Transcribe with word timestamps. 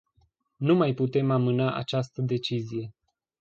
Nu 0.57 0.75
mai 0.75 0.93
putem 0.93 1.31
amâna 1.31 1.75
această 1.75 2.21
decizie. 2.21 2.93